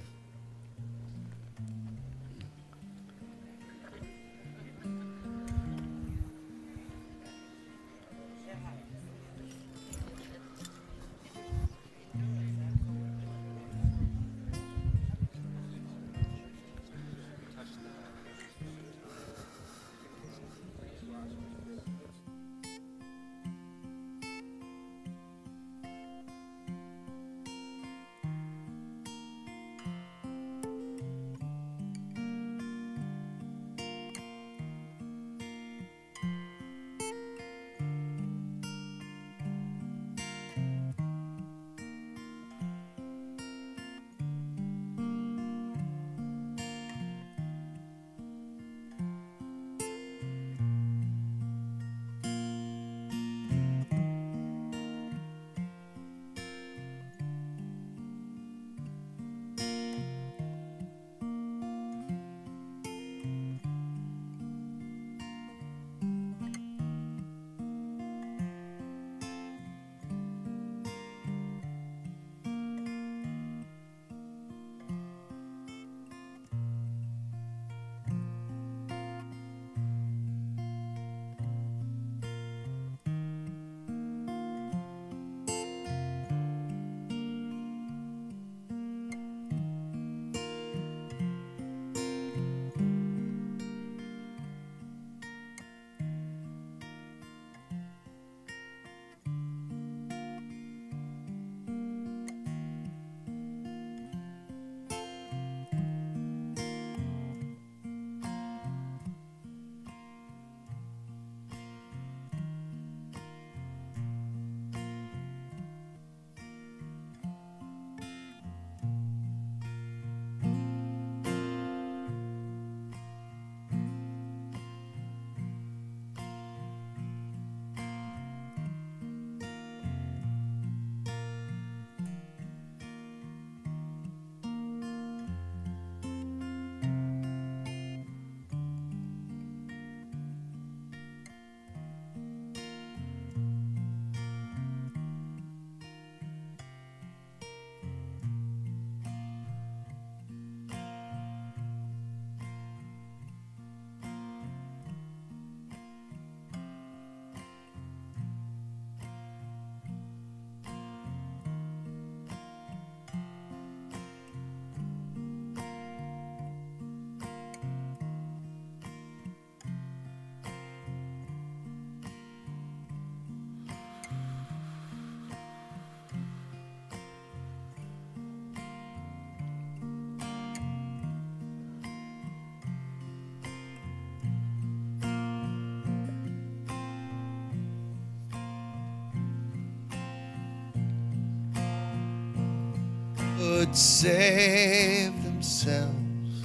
[193.73, 196.45] Could save themselves,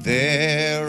[0.00, 0.79] their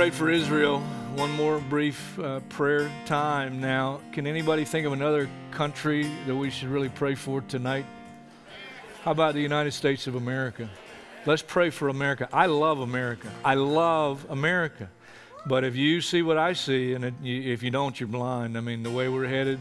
[0.00, 0.80] prayed for Israel.
[1.14, 4.00] One more brief uh, prayer time now.
[4.12, 7.84] Can anybody think of another country that we should really pray for tonight?
[9.02, 10.70] How about the United States of America?
[11.26, 12.30] Let's pray for America.
[12.32, 13.30] I love America.
[13.44, 14.88] I love America.
[15.44, 18.56] But if you see what I see, and it, you, if you don't, you're blind.
[18.56, 19.60] I mean, the way we're headed.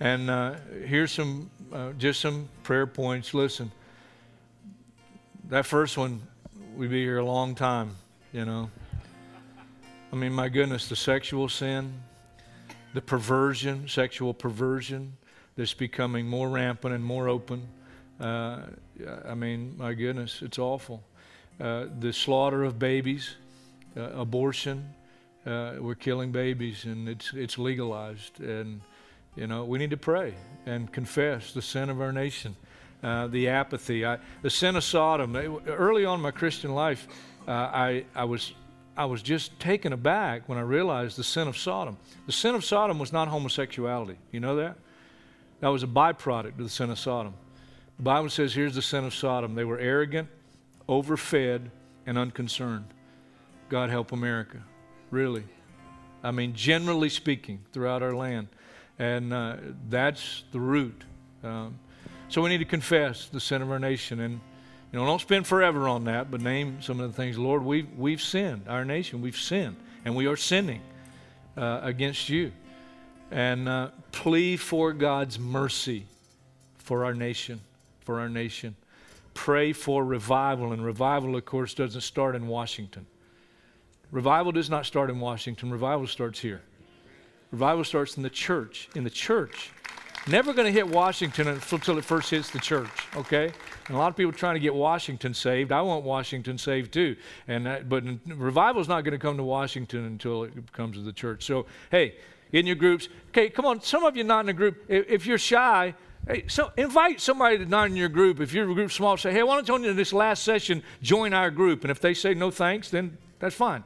[0.00, 3.32] And uh, here's some, uh, just some prayer points.
[3.32, 3.70] Listen,
[5.50, 6.20] that first one,
[6.74, 7.94] we'd be here a long time,
[8.32, 8.68] you know.
[10.12, 12.02] I mean, my goodness, the sexual sin,
[12.92, 15.16] the perversion, sexual perversion
[15.56, 17.66] that's becoming more rampant and more open.
[18.20, 18.58] Uh,
[19.26, 21.02] I mean, my goodness, it's awful.
[21.58, 23.36] Uh, the slaughter of babies,
[23.96, 24.92] uh, abortion,
[25.46, 28.38] uh, we're killing babies, and it's it's legalized.
[28.38, 28.82] And
[29.34, 30.34] you know, we need to pray
[30.66, 32.54] and confess the sin of our nation,
[33.02, 35.34] uh, the apathy, I, the sin of Sodom.
[35.66, 37.08] Early on in my Christian life,
[37.48, 38.52] uh, I I was
[38.96, 41.96] I was just taken aback when I realized the sin of Sodom.
[42.26, 44.18] The sin of Sodom was not homosexuality.
[44.30, 44.76] You know that?
[45.60, 47.34] That was a byproduct of the sin of Sodom.
[47.96, 50.28] The Bible says here's the sin of Sodom they were arrogant,
[50.88, 51.70] overfed,
[52.06, 52.86] and unconcerned.
[53.68, 54.62] God help America.
[55.10, 55.44] Really.
[56.22, 58.48] I mean, generally speaking, throughout our land.
[58.98, 59.56] And uh,
[59.88, 61.04] that's the root.
[61.42, 61.78] Um,
[62.28, 64.20] so we need to confess the sin of our nation.
[64.20, 64.40] And
[64.92, 67.38] you know, don't spend forever on that, but name some of the things.
[67.38, 68.68] Lord, we've, we've sinned.
[68.68, 69.76] Our nation, we've sinned.
[70.04, 70.82] And we are sinning
[71.56, 72.52] uh, against you.
[73.30, 76.06] And uh, plea for God's mercy
[76.76, 77.60] for our nation,
[78.00, 78.76] for our nation.
[79.32, 80.72] Pray for revival.
[80.72, 83.06] And revival, of course, doesn't start in Washington.
[84.10, 85.70] Revival does not start in Washington.
[85.70, 86.60] Revival starts here.
[87.50, 88.90] Revival starts in the church.
[88.94, 89.70] In the church.
[90.28, 93.52] Never going to hit Washington until it first hits the church, okay?
[93.88, 95.72] And a lot of people trying to get Washington saved.
[95.72, 97.16] I want Washington saved too.
[97.48, 101.02] And that, but revival is not going to come to Washington until it comes to
[101.02, 101.44] the church.
[101.44, 102.14] So, hey,
[102.52, 103.08] in your groups.
[103.28, 103.80] Okay, come on.
[103.80, 104.84] Some of you not in a group.
[104.88, 105.94] If, you're shy,
[106.28, 108.40] hey, so invite somebody to not in your group.
[108.40, 111.50] If your group small, say, hey, why don't you in this last session join our
[111.50, 111.82] group?
[111.82, 113.82] And if they say no thanks, then that's fine.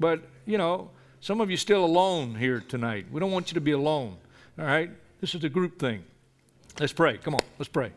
[0.00, 0.90] But you know,
[1.20, 3.06] some of you still alone here tonight.
[3.10, 4.16] We don't want you to be alone.
[4.58, 4.90] All right.
[5.20, 6.04] This is a group thing.
[6.78, 7.16] Let's pray.
[7.18, 7.92] Come on, let's pray.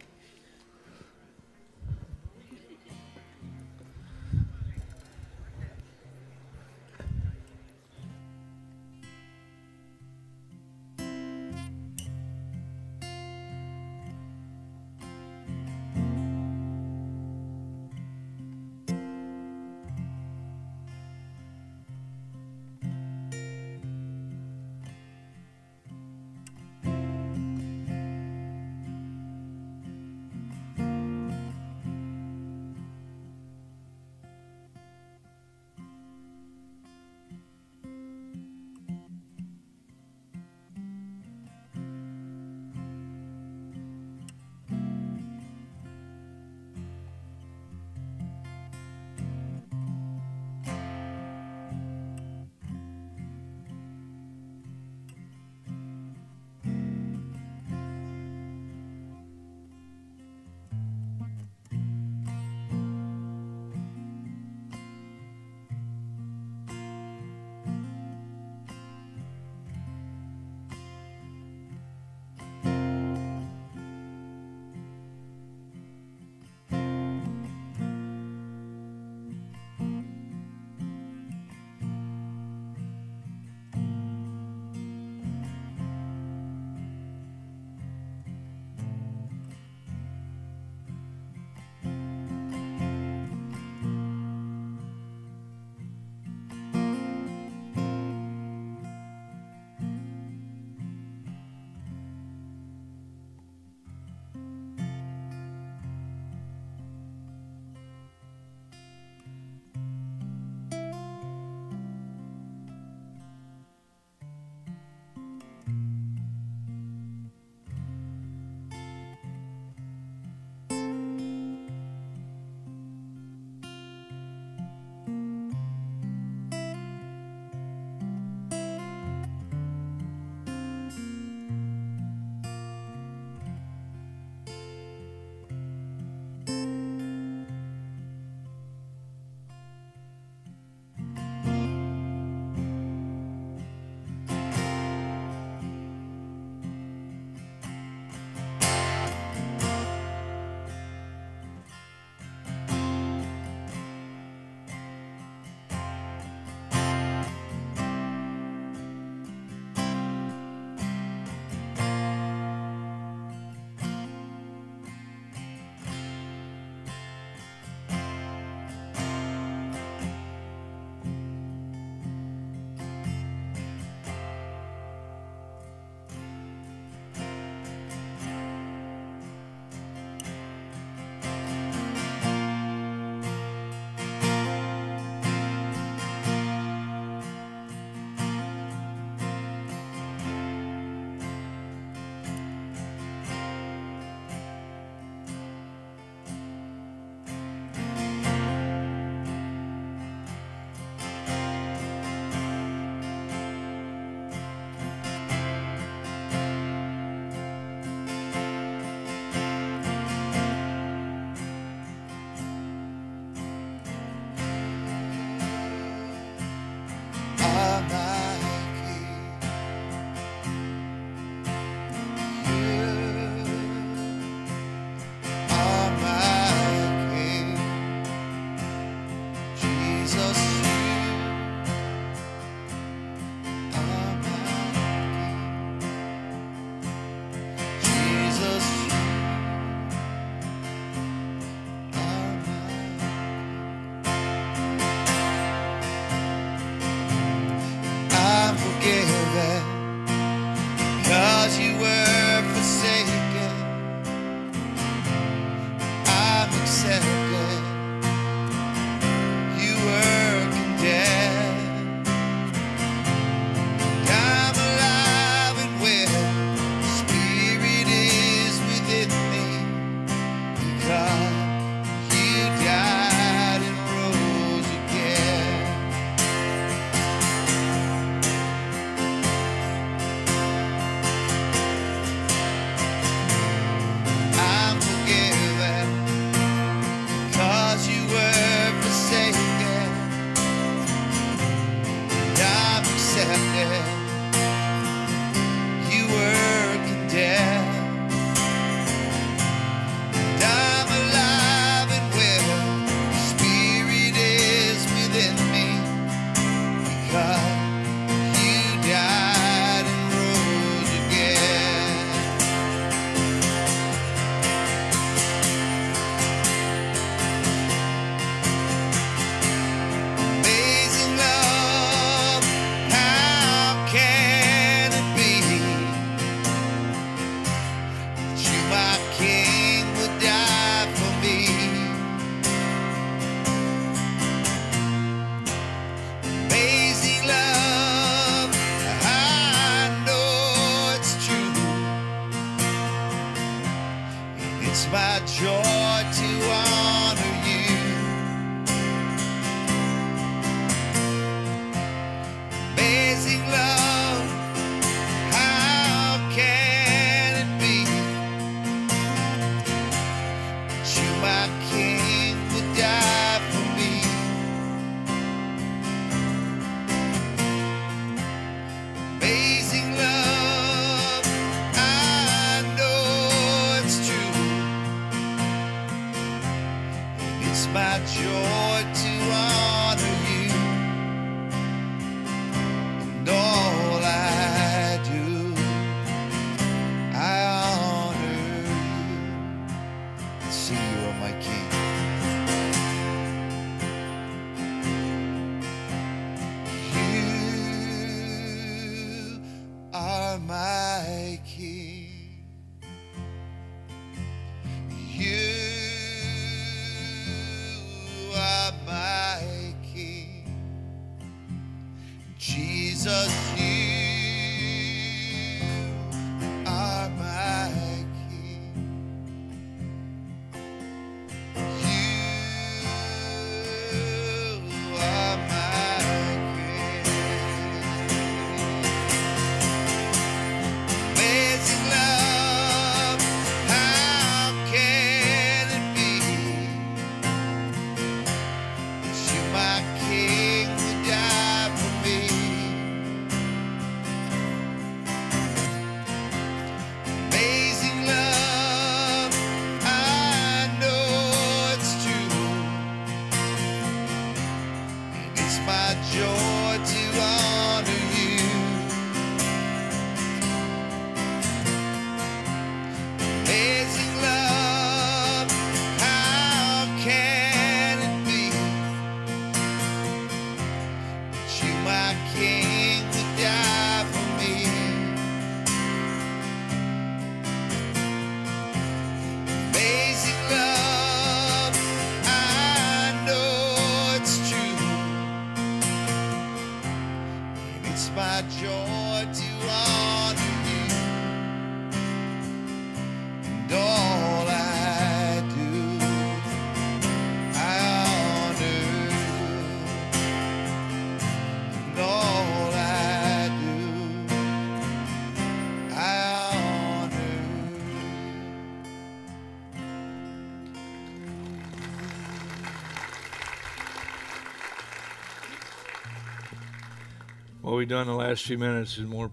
[517.87, 519.31] We've done the last few minutes is more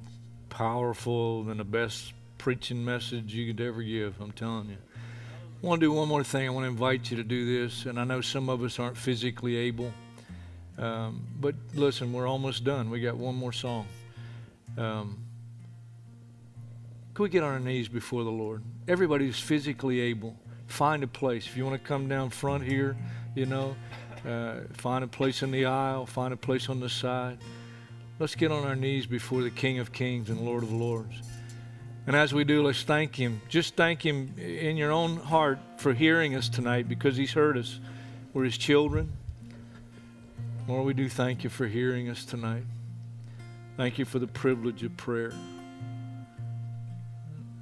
[0.49, 4.15] powerful than the best preaching message you could ever give.
[4.21, 4.77] I'm telling you.
[5.61, 6.47] I want to do one more thing.
[6.47, 7.85] I want to invite you to do this.
[7.87, 9.93] And I know some of us aren't physically able.
[10.79, 12.91] Um, but listen, we're almost done.
[12.91, 13.89] We got one more song.
[14.79, 15.19] Um,
[17.13, 18.63] can we get on our knees before the Lord?
[18.87, 20.37] Everybody who's physically able,
[20.69, 21.45] find a place.
[21.45, 22.97] If you want to come down front here,
[23.35, 23.75] you know,
[24.25, 27.39] uh, find a place in the aisle, find a place on the side.
[28.21, 31.21] Let's get on our knees before the King of Kings and Lord of Lords.
[32.07, 33.41] And as we do, let's thank Him.
[33.49, 37.81] Just thank Him in your own heart for hearing us tonight because He's heard us.
[38.33, 39.13] We're His children.
[40.69, 42.63] Lord, we do thank you for hearing us tonight.
[43.77, 45.33] Thank you for the privilege of prayer.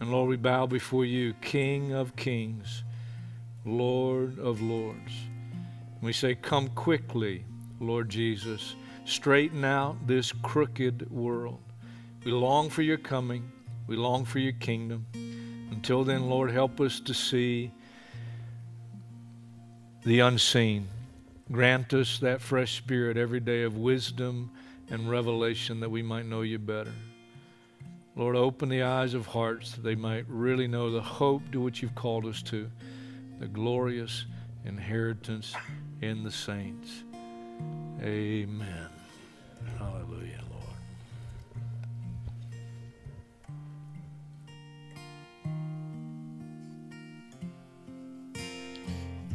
[0.00, 2.82] And Lord, we bow before you, King of Kings,
[3.64, 5.12] Lord of Lords.
[5.94, 7.46] And We say, Come quickly,
[7.80, 8.74] Lord Jesus.
[9.05, 11.61] Straighten out this crooked world.
[12.24, 13.50] We long for your coming.
[13.86, 15.07] We long for your kingdom.
[15.70, 17.72] Until then, Lord, help us to see
[20.05, 20.86] the unseen.
[21.50, 24.50] Grant us that fresh spirit every day of wisdom
[24.90, 26.92] and revelation that we might know you better.
[28.14, 31.82] Lord, open the eyes of hearts that they might really know the hope to which
[31.82, 32.70] you've called us to,
[33.40, 34.26] the glorious
[34.64, 35.55] inheritance
[36.03, 37.05] in the saints.
[38.03, 38.91] Amen.
[39.78, 40.78] Hallelujah, Lord.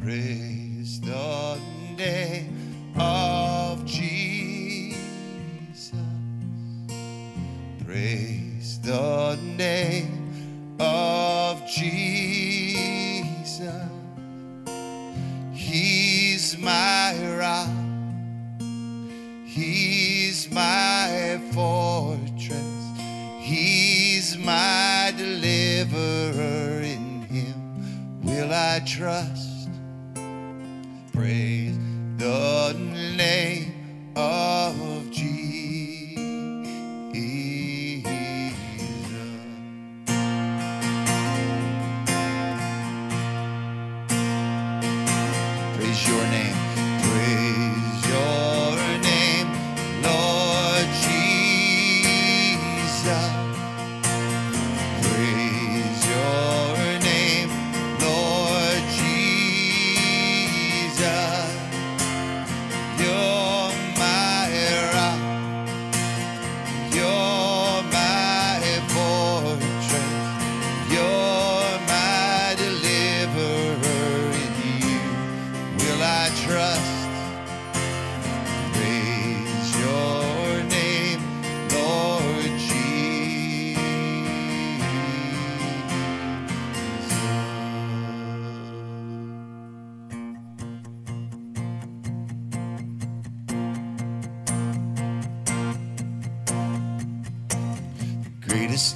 [0.01, 1.59] Praise the
[1.97, 4.97] name of Jesus.
[7.85, 12.47] Praise the name of Jesus.
[15.53, 17.69] He's my rock.
[19.45, 20.16] He's
[20.51, 22.77] my fortress.
[23.39, 26.81] He's my deliverer.
[26.81, 29.69] In him will I trust.
[31.13, 31.77] Praise
[32.17, 32.73] the
[33.15, 34.96] name of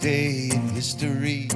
[0.02, 1.48] day in history.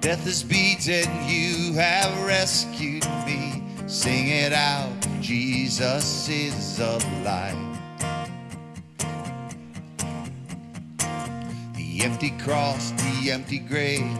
[0.00, 3.64] Death is beaten, you have rescued me.
[3.88, 7.58] Sing it out, Jesus is alive.
[11.74, 14.16] The empty cross, the empty grave.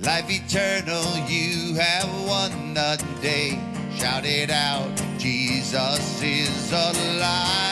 [0.00, 3.58] Life eternal, you have won the day.
[3.96, 7.71] Shout it out, Jesus is alive.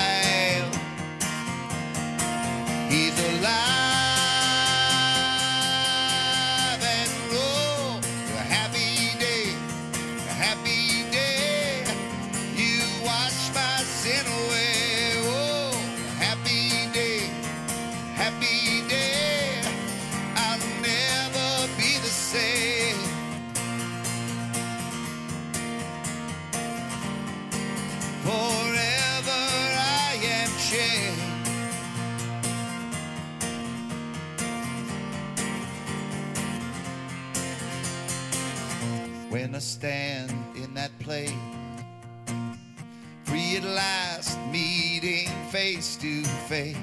[46.51, 46.77] faith.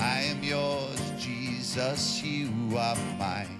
[0.00, 3.58] I am yours, Jesus, you are mine.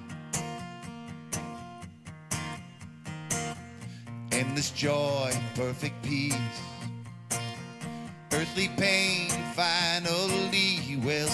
[4.30, 6.36] Endless joy, perfect peace,
[8.34, 11.28] earthly pain finally will